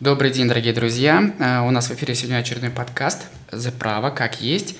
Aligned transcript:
Добрый 0.00 0.30
день, 0.30 0.48
дорогие 0.48 0.72
друзья. 0.72 1.30
Э, 1.38 1.60
у 1.60 1.70
нас 1.70 1.90
в 1.90 1.94
эфире 1.94 2.14
сегодня 2.14 2.38
очередной 2.38 2.70
подкаст 2.70 3.26
«За 3.52 3.70
право, 3.70 4.08
как 4.08 4.40
есть». 4.40 4.76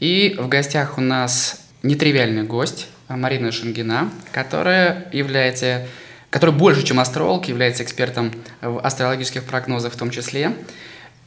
И 0.00 0.34
в 0.38 0.48
гостях 0.48 0.96
у 0.96 1.02
нас 1.02 1.60
нетривиальный 1.82 2.44
гость 2.44 2.88
Марина 3.06 3.52
Шангина, 3.52 4.08
которая 4.32 5.10
является, 5.12 5.86
которая 6.30 6.56
больше, 6.56 6.84
чем 6.84 7.00
астролог, 7.00 7.48
является 7.48 7.82
экспертом 7.82 8.32
в 8.62 8.78
астрологических 8.78 9.44
прогнозах 9.44 9.92
в 9.92 9.96
том 9.98 10.10
числе. 10.10 10.56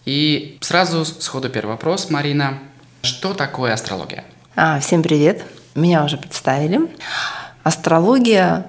И 0.06 0.58
сразу 0.62 1.06
сходу 1.06 1.48
первый 1.48 1.74
вопрос, 1.74 2.10
Марина. 2.10 2.58
Что 3.04 3.36
такое 3.36 3.74
астрология? 3.74 4.24
А, 4.56 4.80
всем 4.80 5.04
привет. 5.04 5.44
Меня 5.76 6.04
уже 6.04 6.18
представили. 6.18 6.80
Астрология 7.62 8.66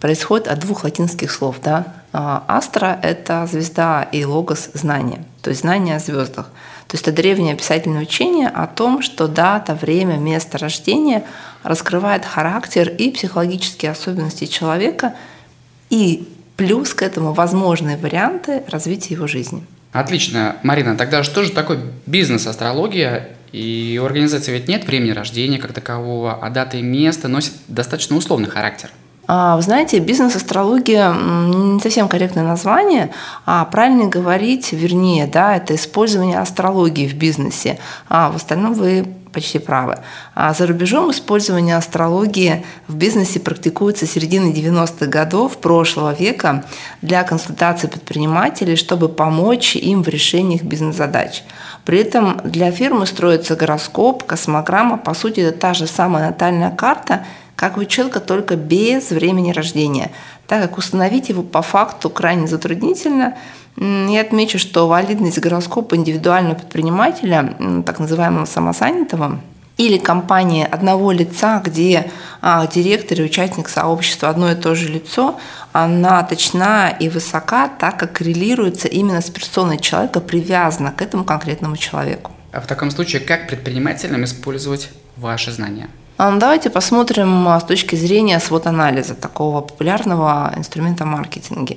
происходит 0.00 0.48
от 0.48 0.58
двух 0.58 0.82
латинских 0.82 1.30
слов. 1.30 1.58
Да? 1.62 1.99
А, 2.12 2.44
Астра– 2.48 2.98
это 3.02 3.46
звезда 3.46 4.02
и 4.02 4.24
логос– 4.24 4.70
знание, 4.74 5.24
то 5.42 5.50
есть 5.50 5.62
знание 5.62 5.96
о 5.96 6.00
звездах. 6.00 6.46
То 6.88 6.96
есть 6.96 7.06
это 7.06 7.16
древнее 7.16 7.54
описательное 7.54 8.02
учение 8.02 8.48
о 8.48 8.66
том, 8.66 9.00
что 9.00 9.28
дата, 9.28 9.74
время, 9.74 10.16
место 10.16 10.58
рождения 10.58 11.24
раскрывает 11.62 12.24
характер 12.24 12.88
и 12.88 13.12
психологические 13.12 13.92
особенности 13.92 14.46
человека 14.46 15.14
и 15.88 16.28
плюс 16.56 16.92
к 16.94 17.02
этому 17.02 17.32
возможные 17.32 17.96
варианты 17.96 18.64
развития 18.68 19.14
его 19.14 19.28
жизни. 19.28 19.64
Отлично. 19.92 20.56
Марина, 20.62 20.96
тогда 20.96 21.22
что 21.22 21.44
же 21.44 21.52
такое 21.52 21.80
бизнес-астрология 22.06 23.28
и 23.52 23.98
у 24.00 24.04
организации 24.04 24.52
ведь 24.52 24.68
нет 24.68 24.84
времени 24.84 25.10
рождения 25.10 25.58
как 25.58 25.72
такового, 25.72 26.34
а 26.34 26.50
дата 26.50 26.76
и 26.76 26.82
место 26.82 27.28
носят 27.28 27.54
достаточно 27.68 28.16
условный 28.16 28.48
характер. 28.48 28.90
А, 29.26 29.56
вы 29.56 29.62
знаете, 29.62 29.98
бизнес-астрология 29.98 31.12
не 31.12 31.80
совсем 31.80 32.08
корректное 32.08 32.44
название, 32.44 33.10
а 33.46 33.64
правильно 33.64 34.06
говорить, 34.08 34.72
вернее, 34.72 35.26
да, 35.26 35.56
это 35.56 35.74
использование 35.74 36.38
астрологии 36.38 37.06
в 37.06 37.14
бизнесе. 37.14 37.78
А 38.08 38.30
в 38.30 38.36
остальном 38.36 38.74
вы 38.74 39.06
почти 39.32 39.58
правы. 39.58 39.98
А 40.34 40.52
за 40.52 40.66
рубежом 40.66 41.10
использование 41.10 41.76
астрологии 41.76 42.64
в 42.88 42.96
бизнесе 42.96 43.40
практикуется 43.40 44.06
с 44.06 44.10
середины 44.10 44.52
90-х 44.52 45.06
годов 45.06 45.58
прошлого 45.58 46.12
века 46.12 46.64
для 47.02 47.22
консультации 47.22 47.86
предпринимателей, 47.86 48.76
чтобы 48.76 49.08
помочь 49.08 49.76
им 49.76 50.02
в 50.02 50.08
решении 50.08 50.56
их 50.56 50.64
бизнес-задач. 50.64 51.44
При 51.84 51.98
этом 51.98 52.40
для 52.44 52.70
фирмы 52.70 53.06
строится 53.06 53.56
гороскоп, 53.56 54.24
космограмма, 54.24 54.98
по 54.98 55.14
сути, 55.14 55.40
это 55.40 55.58
та 55.58 55.74
же 55.74 55.86
самая 55.86 56.28
натальная 56.28 56.70
карта, 56.70 57.24
как 57.60 57.76
у 57.76 57.84
человека, 57.84 58.20
только 58.20 58.56
без 58.56 59.10
времени 59.10 59.52
рождения, 59.52 60.10
так 60.46 60.62
как 60.62 60.78
установить 60.78 61.28
его 61.28 61.42
по 61.42 61.62
факту 61.62 62.10
крайне 62.10 62.48
затруднительно– 62.48 63.36
я 63.76 64.20
отмечу, 64.20 64.58
что 64.58 64.88
валидность 64.88 65.38
гороскопа 65.38 65.94
индивидуального 65.94 66.54
предпринимателя, 66.54 67.54
так 67.86 67.98
называемого 67.98 68.44
самосанятого, 68.44 69.40
или 69.78 69.96
компании 69.96 70.68
одного 70.70 71.12
лица, 71.12 71.62
где 71.64 72.10
а, 72.42 72.66
директор 72.66 73.18
и 73.18 73.24
участник 73.24 73.70
сообщества 73.70 74.28
одно 74.28 74.52
и 74.52 74.54
то 74.54 74.74
же 74.74 74.88
лицо, 74.88 75.40
она 75.72 76.22
точна 76.24 76.90
и 76.90 77.08
высока, 77.08 77.68
так 77.68 77.98
как 77.98 78.12
коррелируется 78.12 78.88
именно 78.88 79.22
с 79.22 79.30
персоной 79.30 79.78
человека, 79.78 80.20
привязана 80.20 80.92
к 80.92 81.00
этому 81.00 81.24
конкретному 81.24 81.78
человеку. 81.78 82.32
А 82.52 82.60
в 82.60 82.66
таком 82.66 82.90
случае, 82.90 83.22
как 83.22 83.48
предпринимателям 83.48 84.24
использовать 84.24 84.90
ваши 85.16 85.52
знания? 85.52 85.88
А, 86.20 86.30
ну, 86.30 86.38
давайте 86.38 86.68
посмотрим 86.68 87.48
а, 87.48 87.58
с 87.58 87.64
точки 87.64 87.96
зрения 87.96 88.38
свод-анализа 88.40 89.14
такого 89.14 89.62
популярного 89.62 90.52
инструмента 90.54 91.06
маркетинга. 91.06 91.76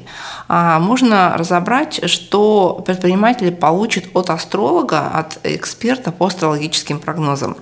А, 0.50 0.80
можно 0.80 1.38
разобрать, 1.38 2.10
что 2.10 2.84
предприниматели 2.86 3.52
получат 3.52 4.04
от 4.14 4.30
астролога, 4.30 5.08
от 5.08 5.40
эксперта 5.46 6.12
по 6.12 6.26
астрологическим 6.26 7.00
прогнозам. 7.00 7.56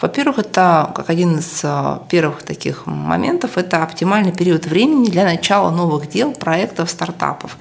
Во-первых, 0.00 0.38
это 0.38 0.92
как 0.94 1.10
один 1.10 1.38
из 1.38 1.64
первых 2.08 2.44
таких 2.44 2.86
моментов, 2.86 3.58
это 3.58 3.82
оптимальный 3.82 4.30
период 4.30 4.64
времени 4.64 5.10
для 5.10 5.24
начала 5.24 5.72
новых 5.72 6.08
дел, 6.08 6.30
проектов, 6.30 6.88
стартапов. 6.88 7.56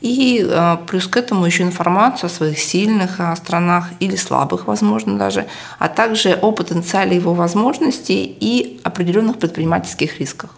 И 0.00 0.46
э, 0.46 0.76
плюс 0.86 1.06
к 1.06 1.16
этому 1.16 1.46
еще 1.46 1.62
информацию 1.62 2.26
о 2.28 2.30
своих 2.30 2.58
сильных 2.58 3.18
э, 3.18 3.34
сторонах 3.36 3.88
или 3.98 4.16
слабых, 4.16 4.66
возможно, 4.66 5.18
даже, 5.18 5.46
а 5.78 5.88
также 5.88 6.34
о 6.34 6.52
потенциале 6.52 7.16
его 7.16 7.32
возможностей 7.32 8.36
и 8.38 8.80
определенных 8.84 9.38
предпринимательских 9.38 10.20
рисках. 10.20 10.50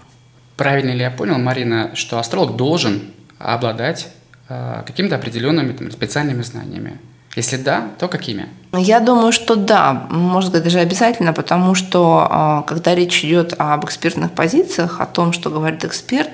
Правильно 0.57 0.91
ли 0.91 1.01
я 1.01 1.11
понял, 1.11 1.39
Марина, 1.39 1.93
что 1.95 2.19
астролог 2.19 2.57
должен 2.57 3.03
обладать 3.39 4.09
э, 4.49 4.83
какими-то 4.85 5.15
определенными 5.15 5.73
там, 5.73 5.91
специальными 5.93 6.43
знаниями? 6.43 6.99
Если 7.37 7.57
да, 7.57 7.91
то 7.99 8.09
какими? 8.09 8.49
Я 8.73 8.99
думаю, 8.99 9.31
что 9.31 9.55
да, 9.55 10.09
можно 10.11 10.49
сказать, 10.51 10.65
даже 10.65 10.81
обязательно, 10.81 11.33
потому 11.33 11.77
что 11.77 12.65
когда 12.67 12.97
речь 12.97 13.25
идет 13.25 13.55
об 13.59 13.85
экспертных 13.85 14.33
позициях, 14.33 15.01
о 15.01 15.07
том, 15.07 15.33
что 15.33 15.49
говорит 15.49 15.85
эксперт, 15.85 16.28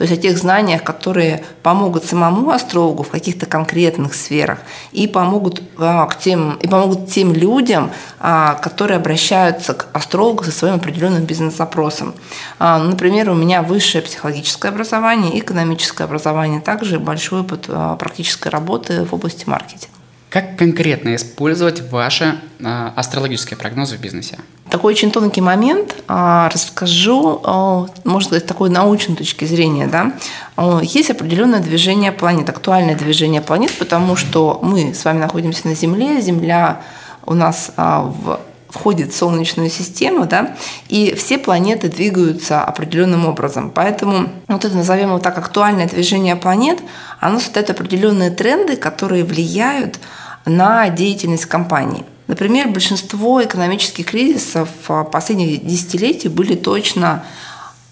то 0.00 0.04
есть 0.04 0.18
о 0.18 0.22
тех 0.22 0.38
знаниях, 0.38 0.82
которые 0.82 1.44
помогут 1.62 2.06
самому 2.06 2.52
астрологу 2.52 3.02
в 3.02 3.10
каких-то 3.10 3.44
конкретных 3.44 4.14
сферах 4.14 4.60
и 4.92 5.06
помогут, 5.06 5.62
а, 5.76 6.06
к 6.06 6.18
тем, 6.18 6.54
и 6.54 6.66
помогут 6.66 7.10
тем 7.10 7.34
людям, 7.34 7.90
а, 8.18 8.54
которые 8.54 8.96
обращаются 8.96 9.74
к 9.74 9.88
астрологу 9.92 10.42
со 10.44 10.52
своим 10.52 10.76
определенным 10.76 11.26
бизнес-запросом. 11.26 12.14
Например, 12.58 13.28
у 13.28 13.34
меня 13.34 13.60
высшее 13.60 14.02
психологическое 14.02 14.68
образование, 14.68 15.38
экономическое 15.38 16.04
образование, 16.04 16.62
также 16.62 16.98
большой 16.98 17.42
опыт 17.42 17.68
практической 17.98 18.48
работы 18.48 19.04
в 19.04 19.12
области 19.12 19.46
маркетинга. 19.46 20.00
Как 20.30 20.56
конкретно 20.56 21.16
использовать 21.16 21.82
ваши 21.90 22.40
э, 22.60 22.90
астрологические 22.94 23.56
прогнозы 23.56 23.96
в 23.96 24.00
бизнесе? 24.00 24.38
Такой 24.70 24.94
очень 24.94 25.10
тонкий 25.10 25.40
момент. 25.40 25.96
Э, 26.08 26.48
расскажу, 26.52 27.40
э, 27.44 27.86
можно 28.04 28.28
сказать, 28.28 28.46
такой 28.46 28.70
научной 28.70 29.16
точки 29.16 29.44
зрения. 29.44 29.86
Да? 29.86 30.12
Э, 30.56 30.80
есть 30.82 31.10
определенное 31.10 31.60
движение 31.60 32.12
планет, 32.12 32.48
актуальное 32.48 32.94
движение 32.94 33.42
планет, 33.42 33.76
потому 33.78 34.16
что 34.16 34.60
мы 34.62 34.94
с 34.94 35.04
вами 35.04 35.18
находимся 35.18 35.66
на 35.66 35.74
Земле, 35.74 36.20
Земля 36.20 36.82
у 37.26 37.34
нас 37.34 37.72
в 37.76 38.40
входит 38.70 39.12
в 39.12 39.16
Солнечную 39.16 39.68
систему, 39.68 40.26
да, 40.26 40.54
и 40.88 41.14
все 41.16 41.38
планеты 41.38 41.88
двигаются 41.88 42.62
определенным 42.62 43.26
образом. 43.26 43.70
Поэтому 43.74 44.28
вот 44.48 44.64
это, 44.64 44.76
назовем 44.76 45.08
его 45.08 45.18
так, 45.18 45.36
актуальное 45.38 45.88
движение 45.88 46.36
планет, 46.36 46.78
оно 47.18 47.40
создает 47.40 47.70
определенные 47.70 48.30
тренды, 48.30 48.76
которые 48.76 49.24
влияют 49.24 49.98
на 50.44 50.88
деятельность 50.88 51.46
компании. 51.46 52.04
Например, 52.30 52.68
большинство 52.68 53.42
экономических 53.42 54.06
кризисов 54.06 54.68
последних 55.10 55.66
десятилетий 55.66 56.28
были 56.28 56.54
точно 56.54 57.24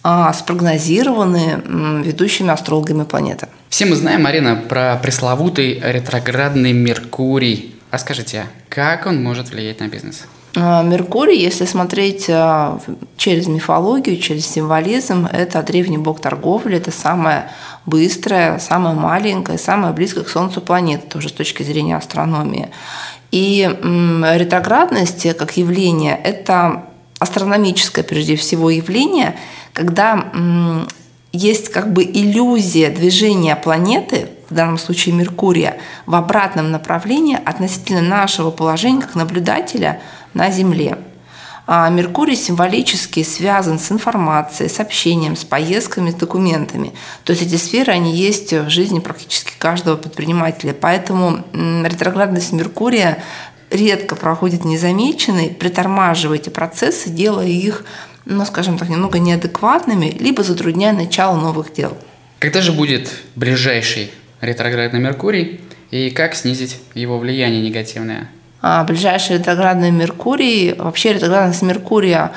а, 0.04 0.32
спрогнозированы 0.32 1.60
ведущими 2.04 2.50
астрологами 2.50 3.02
планеты. 3.02 3.48
Все 3.68 3.84
мы 3.84 3.96
знаем, 3.96 4.22
Марина, 4.22 4.54
про 4.54 4.96
пресловутый 5.02 5.82
ретроградный 5.82 6.72
Меркурий. 6.72 7.74
А 7.90 7.98
скажите, 7.98 8.46
как 8.68 9.06
он 9.06 9.20
может 9.20 9.50
влиять 9.50 9.80
на 9.80 9.88
бизнес? 9.88 10.22
А, 10.54 10.84
Меркурий, 10.84 11.36
если 11.36 11.64
смотреть 11.64 12.26
а, 12.30 12.80
через 13.16 13.48
мифологию, 13.48 14.18
через 14.18 14.46
символизм, 14.46 15.26
это 15.26 15.64
древний 15.64 15.98
бог 15.98 16.20
торговли, 16.20 16.76
это 16.76 16.92
самая 16.92 17.50
быстрая, 17.86 18.60
самая 18.60 18.94
маленькая, 18.94 19.58
самая 19.58 19.92
близкая 19.92 20.22
к 20.22 20.28
Солнцу 20.28 20.60
планета, 20.60 21.08
тоже 21.08 21.28
с 21.28 21.32
точки 21.32 21.64
зрения 21.64 21.96
астрономии. 21.96 22.68
И 23.30 23.68
ретроградность 23.82 25.36
как 25.36 25.56
явление– 25.56 26.18
это 26.24 26.84
астрономическое 27.18 28.04
прежде 28.04 28.36
всего 28.36 28.70
явление, 28.70 29.36
когда 29.72 30.32
есть 31.32 31.68
как 31.68 31.92
бы 31.92 32.04
иллюзия 32.04 32.90
движения 32.90 33.54
планеты, 33.56 34.30
в 34.48 34.54
данном 34.54 34.78
случае 34.78 35.14
Меркурия, 35.14 35.76
в 36.06 36.14
обратном 36.14 36.70
направлении 36.70 37.38
относительно 37.44 38.00
нашего 38.00 38.50
положения 38.50 39.02
как 39.02 39.14
наблюдателя 39.14 40.00
на 40.32 40.50
Земле. 40.50 40.96
А 41.70 41.90
Меркурий 41.90 42.34
символически 42.34 43.22
связан 43.22 43.78
с 43.78 43.92
информацией, 43.92 44.70
с 44.70 44.80
общением, 44.80 45.36
с 45.36 45.44
поездками, 45.44 46.10
с 46.10 46.14
документами. 46.14 46.94
То 47.24 47.34
есть 47.34 47.42
эти 47.42 47.56
сферы, 47.56 47.92
они 47.92 48.16
есть 48.16 48.54
в 48.54 48.70
жизни 48.70 49.00
практически 49.00 49.52
каждого 49.58 49.98
предпринимателя. 49.98 50.72
Поэтому 50.72 51.44
ретроградность 51.52 52.52
Меркурия 52.52 53.22
редко 53.68 54.16
проходит 54.16 54.64
незамеченной, 54.64 55.50
притормаживая 55.50 56.38
эти 56.38 56.48
процессы, 56.48 57.10
делая 57.10 57.48
их, 57.48 57.84
ну, 58.24 58.46
скажем 58.46 58.78
так, 58.78 58.88
немного 58.88 59.18
неадекватными, 59.18 60.16
либо 60.18 60.42
затрудняя 60.42 60.94
начало 60.94 61.36
новых 61.36 61.74
дел. 61.74 61.98
Когда 62.38 62.62
же 62.62 62.72
будет 62.72 63.10
ближайший 63.36 64.10
ретроградный 64.40 65.00
Меркурий 65.00 65.60
и 65.90 66.08
как 66.08 66.34
снизить 66.34 66.80
его 66.94 67.18
влияние 67.18 67.60
негативное? 67.60 68.30
А, 68.60 68.82
ближайший 68.84 69.38
ретроградный 69.38 69.92
Меркурий, 69.92 70.74
вообще 70.76 71.12
ретроградность 71.12 71.62
Меркурия 71.62 72.32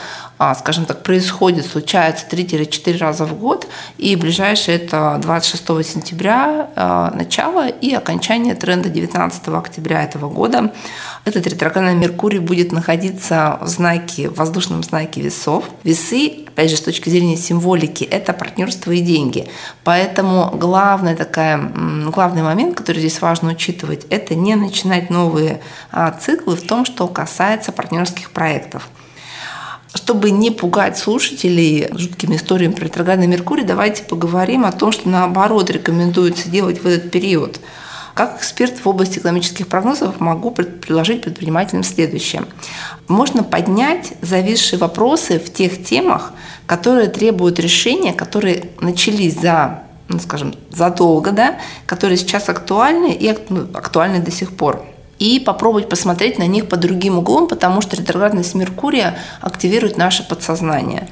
скажем 0.56 0.86
так, 0.86 1.04
происходит, 1.04 1.68
случается 1.68 2.26
3-4 2.28 2.98
раза 2.98 3.26
в 3.26 3.38
год, 3.38 3.68
и 4.00 4.16
ближайшее 4.16 4.78
это 4.78 5.20
26 5.22 5.64
сентября 5.88 6.72
а, 6.76 7.12
начало 7.12 7.68
и 7.68 7.94
окончание 7.94 8.56
тренда 8.56 8.90
19 8.90 9.50
октября 9.50 10.04
этого 10.04 10.30
года. 10.30 10.72
Этот 11.26 11.46
ретроградный 11.46 11.94
Меркурий 11.94 12.40
будет 12.40 12.72
находиться 12.72 13.60
в 13.62 13.68
знаке, 13.68 14.30
в 14.30 14.38
воздушном 14.38 14.82
знаке 14.82 15.22
весов. 15.22 15.66
Весы, 15.84 16.46
опять 16.48 16.72
же, 16.72 16.78
с 16.78 16.82
точки 16.82 17.10
зрения 17.10 17.38
символики, 17.38 18.04
это 18.04 18.34
партнерство 18.34 18.92
и 18.92 19.02
деньги. 19.02 19.48
Поэтому 19.84 20.50
главный, 20.58 21.16
такая, 21.16 21.60
главный 22.08 22.42
момент, 22.42 22.76
который 22.76 22.98
здесь 22.98 23.22
важно 23.22 23.52
учитывать, 23.52 24.08
это 24.10 24.34
не 24.34 24.56
начинать 24.56 25.12
новые 25.12 25.62
а, 25.92 26.10
циклы 26.10 26.56
в 26.56 26.66
том, 26.66 26.84
что 26.84 27.08
касается 27.08 27.72
партнерских 27.72 28.32
проектов. 28.32 28.90
Чтобы 29.94 30.32
не 30.32 30.52
пугать 30.52 30.98
слушателей 30.98 31.90
жуткими 31.92 32.38
историями 32.38 32.74
про 32.74 32.86
ретроградный 32.86 33.28
Меркурий, 33.28 33.64
давайте 33.64 34.04
поговорим 34.04 34.64
о 34.66 34.72
том, 34.72 34.92
что 34.92 35.10
наоборот 35.10 35.70
рекомендуется 35.70 36.50
делать 36.50 36.82
в 36.82 36.88
этот 36.88 37.12
период. 37.12 37.60
Как 38.14 38.38
эксперт 38.38 38.74
в 38.78 38.88
области 38.88 39.20
экономических 39.20 39.68
прогнозов 39.68 40.20
могу 40.20 40.52
предложить 40.52 41.24
предпринимателям 41.24 41.84
следующее. 41.84 42.44
Можно 43.08 43.44
поднять 43.44 44.14
зависшие 44.22 44.80
вопросы 44.80 45.40
в 45.40 45.52
тех 45.52 45.84
темах, 45.84 46.34
которые 46.66 47.08
требуют 47.08 47.60
решения, 47.60 48.14
которые 48.14 48.70
начались 48.80 49.40
за 49.40 49.84
ну, 50.08 50.20
скажем, 50.20 50.54
задолго, 50.70 51.32
да, 51.32 51.58
которые 51.86 52.18
сейчас 52.18 52.50
актуальны 52.50 53.14
и 53.14 53.30
актуальны 53.30 54.20
до 54.20 54.30
сих 54.30 54.56
пор 54.58 54.86
и 55.22 55.40
попробовать 55.40 55.88
посмотреть 55.88 56.40
на 56.40 56.48
них 56.48 56.68
под 56.68 56.80
другим 56.80 57.20
углом, 57.20 57.48
потому 57.48 57.82
что 57.82 57.96
ретроградность 57.96 58.56
Меркурия 58.56 59.20
активирует 59.40 59.96
наше 59.96 60.28
подсознание. 60.28 61.08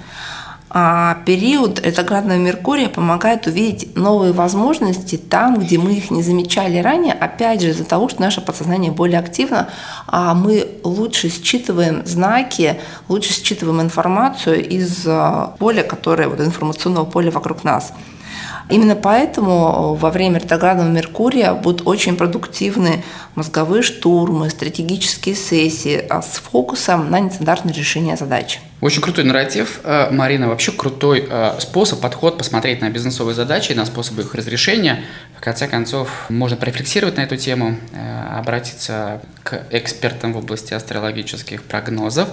А 0.71 1.19
период 1.27 1.79
ретроградного 1.85 2.39
Меркурия 2.39 2.89
помогает 2.89 3.45
увидеть 3.45 3.95
новые 3.95 4.33
возможности 4.33 5.15
там, 5.15 5.59
где 5.59 5.77
мы 5.77 5.93
их 5.93 6.09
не 6.09 6.23
замечали 6.23 6.79
ранее, 6.79 7.13
опять 7.13 7.61
же 7.61 7.69
из-за 7.69 7.85
того, 7.85 8.09
что 8.09 8.21
наше 8.21 8.41
подсознание 8.41 8.91
более 8.91 9.19
активно, 9.19 9.69
а 10.07 10.33
мы 10.33 10.67
лучше 10.83 11.29
считываем 11.29 12.03
знаки, 12.07 12.79
лучше 13.09 13.33
считываем 13.33 13.79
информацию 13.79 14.67
из 14.67 15.05
а, 15.05 15.55
поля, 15.59 15.83
которое, 15.83 16.27
вот 16.27 16.39
информационного 16.39 17.05
поля 17.05 17.29
вокруг 17.29 17.63
нас. 17.63 17.93
Именно 18.69 18.95
поэтому 18.95 19.95
во 19.95 20.11
время 20.11 20.39
ретроградного 20.39 20.87
Меркурия 20.87 21.55
будут 21.55 21.87
очень 21.87 22.15
продуктивны 22.15 23.03
мозговые 23.33 23.81
штурмы, 23.81 24.51
стратегические 24.51 25.33
сессии 25.33 26.05
а 26.07 26.21
с 26.21 26.37
фокусом 26.37 27.09
на 27.09 27.19
нестандартное 27.19 27.73
решение 27.73 28.15
задач. 28.15 28.59
Очень 28.81 29.01
крутой 29.01 29.25
нарратив, 29.25 29.81
э, 29.83 30.09
Марина. 30.11 30.47
Вообще 30.47 30.71
крутой 30.71 31.27
э, 31.27 31.55
способ, 31.59 31.99
подход 31.99 32.37
посмотреть 32.37 32.79
на 32.81 32.89
бизнесовые 32.89 33.35
задачи, 33.35 33.73
на 33.73 33.85
способы 33.85 34.21
их 34.21 34.35
разрешения. 34.35 35.03
В 35.35 35.41
конце 35.41 35.67
концов, 35.67 36.27
можно 36.29 36.55
порефлексировать 36.55 37.17
на 37.17 37.21
эту 37.21 37.35
тему, 37.37 37.75
э, 37.91 38.37
обратиться 38.37 39.19
к 39.43 39.63
экспертам 39.71 40.33
в 40.33 40.37
области 40.37 40.73
астрологических 40.73 41.63
прогнозов 41.63 42.29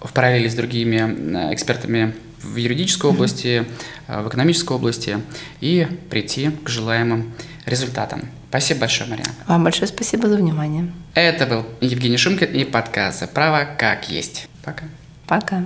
в 0.00 0.12
параллели 0.12 0.48
с 0.48 0.54
другими 0.54 1.52
экспертами 1.52 2.14
в 2.42 2.56
юридической 2.56 3.10
области, 3.10 3.64
э, 4.06 4.22
в 4.22 4.28
экономической 4.28 4.72
области 4.72 5.18
и 5.60 5.86
прийти 6.10 6.50
к 6.50 6.68
желаемым 6.68 7.32
результатам. 7.66 8.28
Спасибо 8.48 8.80
большое, 8.80 9.08
Марина. 9.08 9.30
Вам 9.46 9.64
большое 9.64 9.86
спасибо 9.86 10.28
за 10.28 10.36
внимание. 10.36 10.92
Это 11.14 11.46
был 11.46 11.64
Евгений 11.80 12.18
Шумкин 12.18 12.52
и 12.52 12.64
подкаст 12.64 13.32
«Право 13.32 13.66
как 13.78 14.10
есть». 14.10 14.48
Пока. 14.62 14.84
Пока. 15.26 15.62